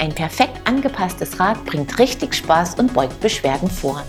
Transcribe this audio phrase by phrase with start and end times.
[0.00, 4.02] Ein perfekt angepasstes Rad bringt richtig Spaß und beugt Beschwerden vor.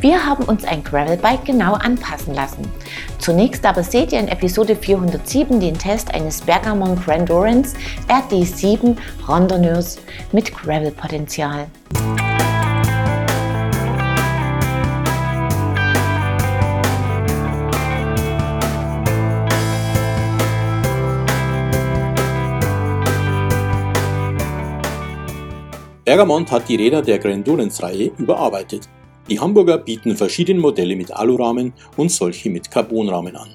[0.00, 2.70] Wir haben uns ein Gravelbike genau anpassen lassen.
[3.18, 7.74] Zunächst aber seht ihr in Episode 407 den Test eines Bergamont Grandurance
[8.08, 8.96] RD7
[9.26, 9.98] Randonneurs
[10.30, 11.66] mit Gravelpotenzial.
[26.12, 28.86] Bergamont hat die Räder der Grandurance-Reihe überarbeitet.
[29.30, 33.48] Die Hamburger bieten verschiedene Modelle mit Alurahmen und solche mit Carbonrahmen an.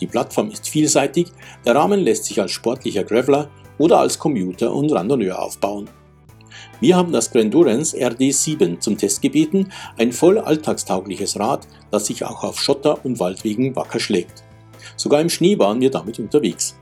[0.00, 1.32] Die Plattform ist vielseitig,
[1.64, 5.90] der Rahmen lässt sich als sportlicher Graveler oder als Commuter und Randonneur aufbauen.
[6.78, 12.44] Wir haben das Grandurance RD7 zum Test gebeten, ein voll alltagstaugliches Rad, das sich auch
[12.44, 14.44] auf Schotter und Waldwegen wacker schlägt.
[14.94, 16.76] Sogar im Schnee waren wir damit unterwegs.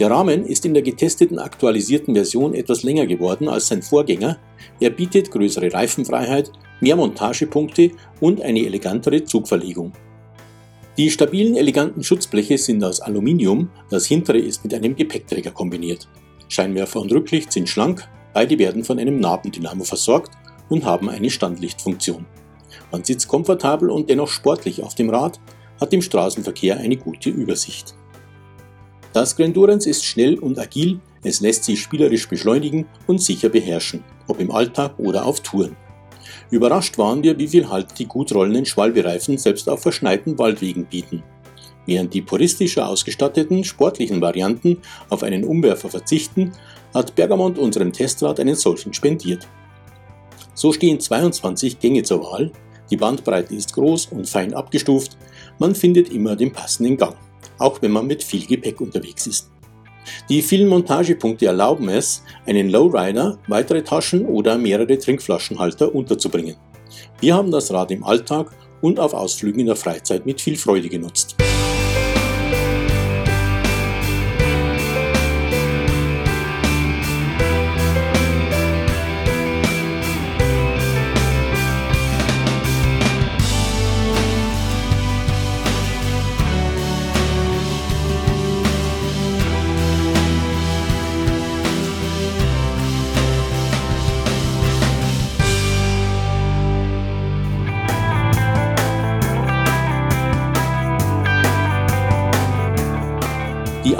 [0.00, 4.38] Der Rahmen ist in der getesteten aktualisierten Version etwas länger geworden als sein Vorgänger.
[4.80, 9.92] Er bietet größere Reifenfreiheit, mehr Montagepunkte und eine elegantere Zugverlegung.
[10.96, 16.08] Die stabilen, eleganten Schutzbleche sind aus Aluminium, das hintere ist mit einem Gepäckträger kombiniert.
[16.48, 20.32] Scheinwerfer und Rücklicht sind schlank, beide werden von einem Nabendynamo versorgt
[20.70, 22.24] und haben eine Standlichtfunktion.
[22.90, 25.38] Man sitzt komfortabel und dennoch sportlich auf dem Rad,
[25.78, 27.94] hat im Straßenverkehr eine gute Übersicht.
[29.12, 34.40] Das Grandurance ist schnell und agil, es lässt sich spielerisch beschleunigen und sicher beherrschen, ob
[34.40, 35.76] im Alltag oder auf Touren.
[36.50, 41.24] Überrascht waren wir, wie viel Halt die gut rollenden Schwalbereifen selbst auf verschneiten Waldwegen bieten.
[41.86, 46.52] Während die puristischer ausgestatteten sportlichen Varianten auf einen Umwerfer verzichten,
[46.94, 49.48] hat Bergamont unserem Testrad einen solchen spendiert.
[50.54, 52.52] So stehen 22 Gänge zur Wahl,
[52.90, 55.16] die Bandbreite ist groß und fein abgestuft,
[55.58, 57.16] man findet immer den passenden Gang
[57.60, 59.50] auch wenn man mit viel Gepäck unterwegs ist.
[60.28, 66.56] Die vielen Montagepunkte erlauben es, einen Lowrider, weitere Taschen oder mehrere Trinkflaschenhalter unterzubringen.
[67.20, 68.50] Wir haben das Rad im Alltag
[68.80, 71.36] und auf Ausflügen in der Freizeit mit viel Freude genutzt.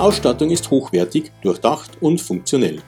[0.00, 2.81] Ausstattung ist hochwertig, durchdacht und funktionell.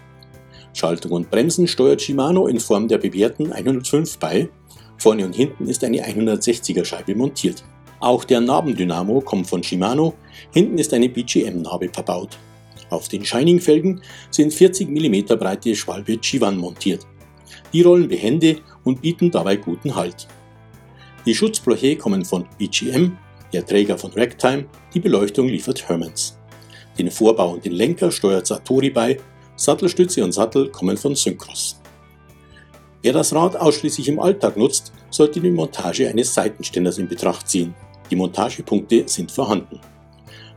[0.73, 4.49] Schaltung und Bremsen steuert Shimano in Form der bewährten 105 bei.
[4.97, 7.65] Vorne und hinten ist eine 160er Scheibe montiert.
[8.01, 10.15] Auch der Nabendynamo kommt von Shimano,
[10.53, 12.39] hinten ist eine BGM-Narbe verbaut.
[12.89, 14.01] Auf den Shining-Felgen
[14.31, 17.07] sind 40 mm breite Schwalbe Chivan montiert.
[17.75, 20.27] Die rollen behende und bieten dabei guten Halt.
[21.27, 23.19] Die Schutzbleche kommen von BGM,
[23.53, 26.39] der Träger von Ragtime, die Beleuchtung liefert Hermans.
[26.99, 29.19] Den Vorbau und den Lenker steuert Satori bei,
[29.57, 31.81] Sattelstütze und Sattel kommen von Synchros.
[33.03, 37.75] Wer das Rad ausschließlich im Alltag nutzt, sollte die Montage eines Seitenständers in Betracht ziehen.
[38.11, 39.81] Die Montagepunkte sind vorhanden.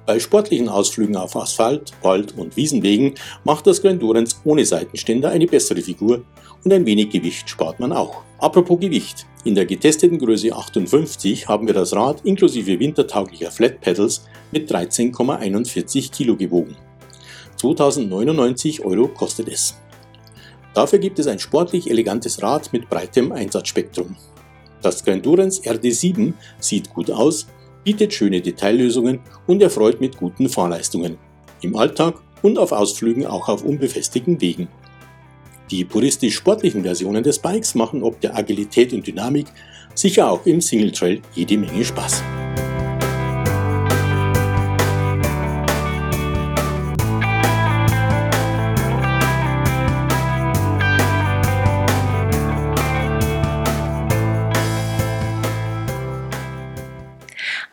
[0.06, 5.82] Bei sportlichen Ausflügen auf Asphalt, Wald und Wiesenwegen macht das Grandurance ohne Seitenständer eine bessere
[5.82, 6.24] Figur
[6.64, 8.22] und ein wenig Gewicht spart man auch.
[8.38, 9.26] Apropos Gewicht.
[9.46, 16.12] In der getesteten Größe 58 haben wir das Rad inklusive wintertauglicher Flat Pedals mit 13,41
[16.12, 16.76] Kilo gewogen.
[17.58, 19.76] 2099 Euro kostet es.
[20.76, 24.16] Dafür gibt es ein sportlich elegantes Rad mit breitem Einsatzspektrum.
[24.82, 27.48] Das Grandurance RD7 sieht gut aus,
[27.86, 31.18] bietet schöne Detaillösungen und erfreut mit guten Fahrleistungen.
[31.62, 34.68] Im Alltag und auf Ausflügen auch auf unbefestigten Wegen.
[35.72, 39.48] Die puristisch-sportlichen Versionen des Bikes machen ob der Agilität und Dynamik
[39.94, 42.22] sicher auch im Single Trail jede Menge Spaß.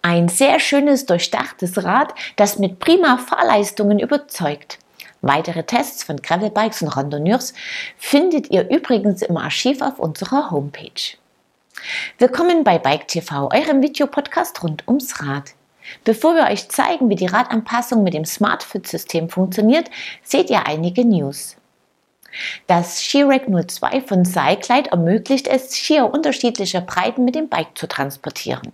[0.04, 4.80] Ein sehr schönes, durchdachtes Rad, das mit prima Fahrleistungen überzeugt.
[5.20, 7.54] Weitere Tests von Gravelbikes und Randonneurs
[7.98, 11.16] findet ihr übrigens im Archiv auf unserer Homepage.
[12.18, 15.52] Willkommen bei Bike TV, eurem Videopodcast rund ums Rad.
[16.02, 19.88] Bevor wir euch zeigen, wie die Radanpassung mit dem SmartFit-System funktioniert,
[20.24, 21.56] seht ihr einige News.
[22.66, 28.72] Das Skirack 02 von Cyclide ermöglicht es, Skier unterschiedlicher Breiten mit dem Bike zu transportieren.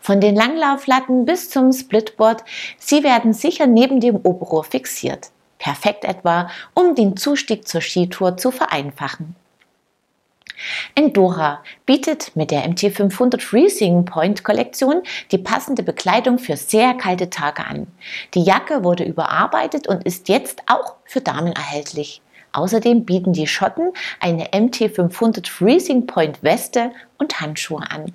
[0.00, 2.44] Von den Langlauflatten bis zum Splitboard,
[2.78, 5.30] sie werden sicher neben dem Oberrohr fixiert.
[5.58, 9.34] Perfekt etwa, um den Zustieg zur Skitour zu vereinfachen.
[10.94, 17.66] Endora bietet mit der MT500 Freezing Point Kollektion die passende Bekleidung für sehr kalte Tage
[17.66, 17.86] an.
[18.34, 22.22] Die Jacke wurde überarbeitet und ist jetzt auch für Damen erhältlich.
[22.52, 28.12] Außerdem bieten die Schotten eine MT500 Freezing Point Weste und Handschuhe an.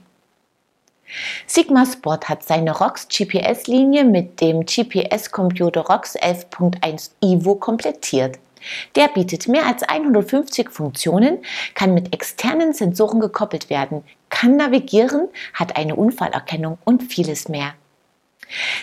[1.46, 8.40] Sigma Sport hat seine ROX GPS-Linie mit dem GPS-Computer ROX 11.1 Evo komplettiert.
[8.96, 11.40] Der bietet mehr als 150 Funktionen,
[11.74, 17.74] kann mit externen Sensoren gekoppelt werden, kann navigieren, hat eine Unfallerkennung und vieles mehr.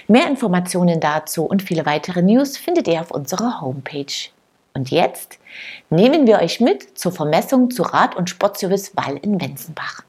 [0.06, 4.30] Mehr Informationen dazu und viele weitere News findet ihr auf unserer Homepage.
[4.74, 5.38] Und jetzt
[5.90, 10.02] nehmen wir euch mit zur Vermessung zu Rad- und Sportservice Wall in Wenzenbach.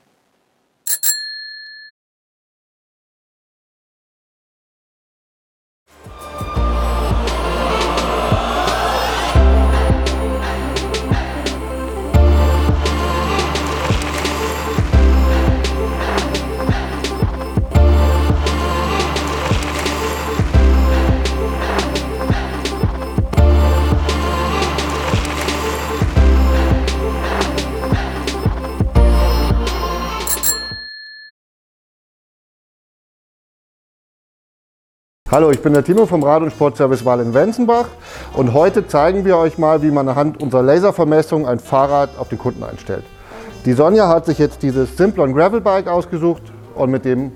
[35.31, 37.85] Hallo, ich bin der Timo vom Rad- und Sportservice Wahl in Wenzenbach
[38.33, 42.39] und heute zeigen wir euch mal, wie man anhand unserer Laservermessung ein Fahrrad auf den
[42.39, 43.03] Kunden einstellt.
[43.63, 46.41] Die Sonja hat sich jetzt dieses Simplon Gravel Bike ausgesucht
[46.73, 47.31] und mit dem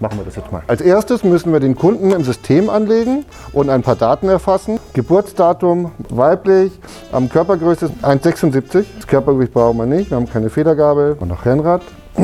[0.00, 0.60] machen wir das jetzt mal.
[0.66, 4.78] Als erstes müssen wir den Kunden im System anlegen und ein paar Daten erfassen.
[4.92, 6.78] Geburtsdatum weiblich,
[7.10, 8.84] am Körpergröße 1,76.
[8.96, 11.80] Das Körpergewicht brauchen wir nicht, wir haben keine Federgabel und noch Rennrad.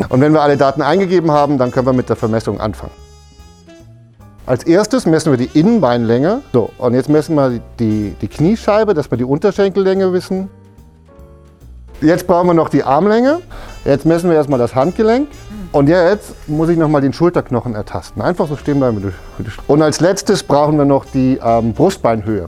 [0.09, 3.06] Und wenn wir alle Daten eingegeben haben, dann können wir mit der Vermessung anfangen.
[4.47, 6.41] Als erstes messen wir die Innenbeinlänge.
[6.53, 10.49] So, und jetzt messen wir die, die Kniescheibe, dass wir die Unterschenkellänge wissen.
[11.99, 13.39] Jetzt brauchen wir noch die Armlänge.
[13.83, 15.27] Jetzt messen wir erstmal das Handgelenk.
[15.73, 18.21] Und jetzt muss ich nochmal den Schulterknochen ertasten.
[18.21, 19.13] Einfach so stehen bleiben.
[19.67, 22.47] Und als letztes brauchen wir noch die ähm, Brustbeinhöhe.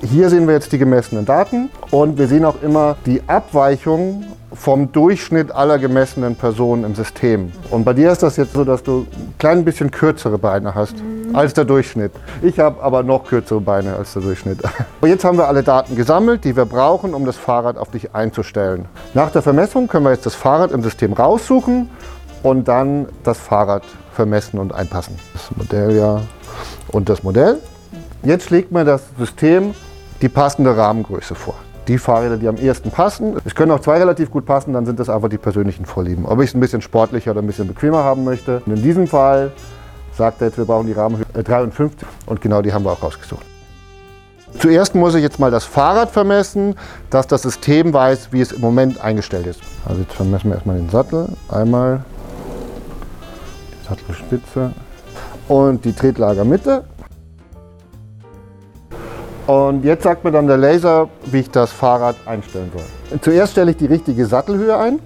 [0.00, 4.24] Hier sehen wir jetzt die gemessenen Daten und wir sehen auch immer die Abweichung
[4.54, 7.52] vom Durchschnitt aller gemessenen Personen im System.
[7.70, 10.96] Und bei dir ist das jetzt so, dass du ein klein bisschen kürzere Beine hast.
[11.32, 12.12] Als der Durchschnitt.
[12.42, 14.58] Ich habe aber noch kürzere Beine als der Durchschnitt.
[15.04, 18.86] Jetzt haben wir alle Daten gesammelt, die wir brauchen, um das Fahrrad auf dich einzustellen.
[19.14, 21.90] Nach der Vermessung können wir jetzt das Fahrrad im System raussuchen
[22.42, 23.82] und dann das Fahrrad
[24.12, 25.14] vermessen und einpassen.
[25.32, 26.20] Das Modell ja
[26.88, 27.58] und das Modell.
[28.22, 29.74] Jetzt schlägt mir das System
[30.22, 31.54] die passende Rahmengröße vor.
[31.88, 33.36] Die Fahrräder, die am ehesten passen.
[33.44, 36.26] Es können auch zwei relativ gut passen, dann sind das einfach die persönlichen Vorlieben.
[36.26, 38.62] Ob ich es ein bisschen sportlicher oder ein bisschen bequemer haben möchte.
[38.66, 39.52] Und in diesem Fall
[40.16, 43.44] sagt er jetzt, wir brauchen die Rahmenhöhe 53 und genau die haben wir auch rausgesucht.
[44.58, 46.76] Zuerst muss ich jetzt mal das Fahrrad vermessen,
[47.10, 49.60] dass das System weiß, wie es im Moment eingestellt ist.
[49.84, 51.28] Also jetzt vermessen wir erstmal den Sattel.
[51.48, 52.04] Einmal
[53.72, 54.72] die Sattelspitze
[55.48, 56.84] und die Tretlagermitte.
[59.46, 63.20] Und jetzt sagt mir dann der Laser, wie ich das Fahrrad einstellen soll.
[63.20, 65.00] Zuerst stelle ich die richtige Sattelhöhe ein.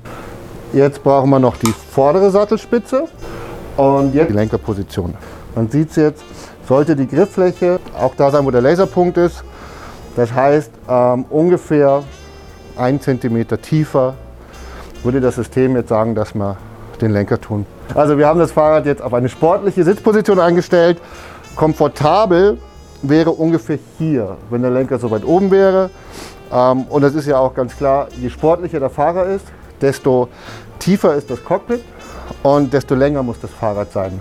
[0.72, 3.08] Jetzt brauchen wir noch die vordere Sattelspitze
[3.80, 5.14] und jetzt die Lenkerposition.
[5.54, 6.22] Man sieht es jetzt,
[6.68, 9.42] sollte die Grifffläche auch da sein, wo der Laserpunkt ist.
[10.16, 12.02] Das heißt, ähm, ungefähr
[12.76, 14.14] ein Zentimeter tiefer
[15.02, 16.56] würde das System jetzt sagen, dass wir
[17.00, 17.64] den Lenker tun.
[17.94, 21.00] Also wir haben das Fahrrad jetzt auf eine sportliche Sitzposition eingestellt.
[21.56, 22.58] Komfortabel
[23.00, 25.88] wäre ungefähr hier, wenn der Lenker so weit oben wäre.
[26.52, 29.46] Ähm, und das ist ja auch ganz klar, je sportlicher der Fahrer ist,
[29.80, 30.28] desto
[30.78, 31.82] tiefer ist das Cockpit
[32.42, 34.20] und desto länger muss das Fahrrad sein.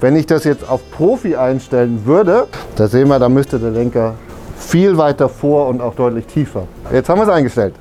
[0.00, 4.14] Wenn ich das jetzt auf Profi einstellen würde, da sehen wir, da müsste der Lenker
[4.56, 6.64] viel weiter vor und auch deutlich tiefer.
[6.92, 7.74] Jetzt haben wir es eingestellt.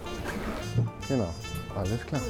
[1.07, 1.27] Genau,
[1.75, 2.21] alles klar.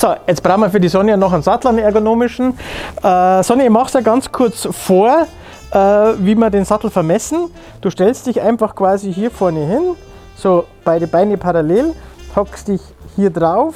[0.00, 2.58] So, jetzt brauchen wir für die Sonja noch einen Sattel, einen ergonomischen.
[3.02, 5.26] Äh, Sonja, ich mache es ja ganz kurz vor,
[5.72, 7.50] äh, wie wir den Sattel vermessen.
[7.82, 9.96] Du stellst dich einfach quasi hier vorne hin,
[10.40, 11.94] so beide Beine parallel,
[12.34, 12.80] hockst dich
[13.16, 13.74] hier drauf,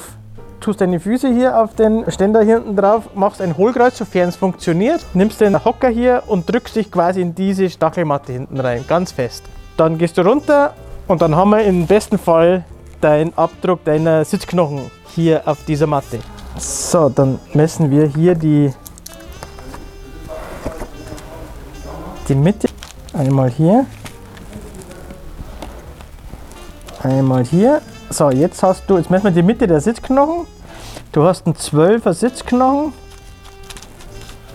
[0.59, 4.35] tust deine Füße hier auf den Ständer hier unten drauf, machst ein Hohlkreuz, sofern es
[4.35, 9.11] funktioniert, nimmst den Hocker hier und drückst dich quasi in diese Stachelmatte hinten rein, ganz
[9.11, 9.43] fest.
[9.77, 10.73] Dann gehst du runter
[11.07, 12.65] und dann haben wir im besten Fall
[13.01, 16.19] deinen Abdruck deiner Sitzknochen hier auf dieser Matte.
[16.57, 18.71] So, dann messen wir hier die,
[22.27, 22.69] die Mitte.
[23.13, 23.85] Einmal hier.
[27.05, 27.83] Einmal hier.
[28.09, 30.47] So, jetzt hast du, jetzt messen wir die Mitte der Sitzknochen.
[31.11, 32.93] Du hast einen 12er Sitzknochen.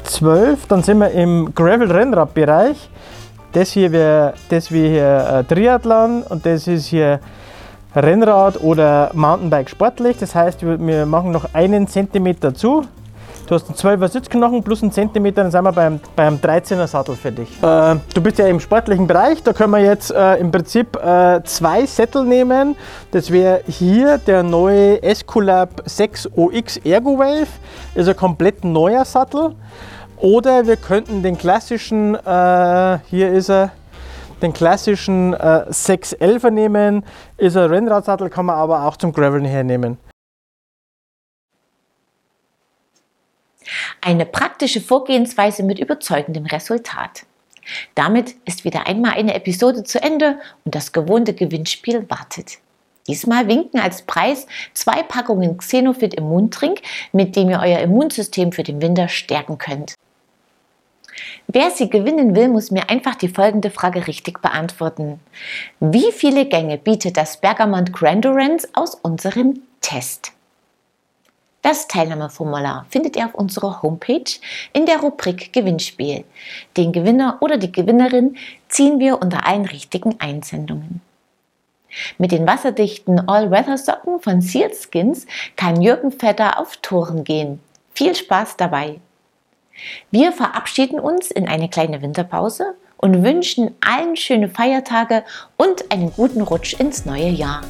[0.02, 2.90] 12, dann sind wir im Gravel-Rennradbereich.
[3.52, 7.21] Das hier wäre das wir hier äh, Triathlon und das ist hier
[7.95, 10.16] Rennrad oder Mountainbike sportlich.
[10.19, 12.83] Das heißt, wir machen noch einen Zentimeter zu.
[13.50, 17.16] Du hast einen 12er Sitzknochen plus einen Zentimeter, dann sind wir beim, beim 13er Sattel
[17.16, 17.61] für dich.
[17.61, 21.42] Äh, du bist ja im sportlichen Bereich, da können wir jetzt äh, im Prinzip äh,
[21.42, 22.76] zwei Sättel nehmen.
[23.11, 27.49] Das wäre hier der neue Esculap 6 OX Ergo Wave,
[27.97, 29.57] ist ein komplett neuer Sattel.
[30.19, 33.73] Oder wir könnten den klassischen, äh, hier ist er,
[34.42, 37.04] den klassischen äh, 611er nehmen.
[37.37, 39.99] Ist ein Rennradsattel, kann man aber auch zum Graveln hernehmen.
[44.00, 47.24] Eine praktische Vorgehensweise mit überzeugendem Resultat.
[47.94, 52.58] Damit ist wieder einmal eine Episode zu Ende und das gewohnte Gewinnspiel wartet.
[53.06, 56.80] Diesmal winken als Preis zwei Packungen Xenofit Immuntrink,
[57.12, 59.94] mit dem ihr euer Immunsystem für den Winter stärken könnt.
[61.48, 65.18] Wer sie gewinnen will, muss mir einfach die folgende Frage richtig beantworten.
[65.80, 70.32] Wie viele Gänge bietet das Bergamont Grandurance aus unserem Test?
[71.62, 74.24] Das Teilnahmeformular findet ihr auf unserer Homepage
[74.72, 76.24] in der Rubrik Gewinnspiel.
[76.76, 78.36] Den Gewinner oder die Gewinnerin
[78.68, 81.02] ziehen wir unter allen richtigen Einsendungen.
[82.18, 85.26] Mit den wasserdichten All-Weather-Socken von Sealskins
[85.56, 87.60] kann Jürgen Vetter auf Touren gehen.
[87.94, 89.00] Viel Spaß dabei!
[90.10, 95.24] Wir verabschieden uns in eine kleine Winterpause und wünschen allen schöne Feiertage
[95.56, 97.62] und einen guten Rutsch ins neue Jahr.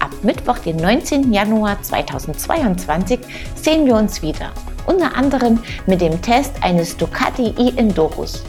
[0.00, 1.32] Ab Mittwoch, den 19.
[1.32, 3.20] Januar 2022,
[3.54, 4.50] sehen wir uns wieder,
[4.86, 8.42] unter anderem mit dem Test eines Ducati e-Endurus.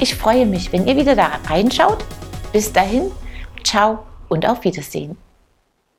[0.00, 2.04] Ich freue mich, wenn ihr wieder da reinschaut.
[2.52, 3.10] Bis dahin,
[3.64, 5.16] ciao und auf Wiedersehen.